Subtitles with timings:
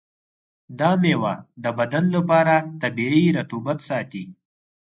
[0.79, 4.23] دا میوه د بدن لپاره طبیعي رطوبت ساتي.